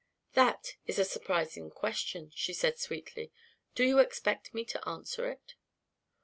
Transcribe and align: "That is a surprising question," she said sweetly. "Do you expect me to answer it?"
"That 0.33 0.77
is 0.87 0.97
a 0.97 1.05
surprising 1.05 1.69
question," 1.69 2.31
she 2.33 2.53
said 2.53 2.79
sweetly. 2.79 3.31
"Do 3.75 3.83
you 3.83 3.99
expect 3.99 4.51
me 4.51 4.65
to 4.65 4.89
answer 4.89 5.29
it?" 5.29 5.53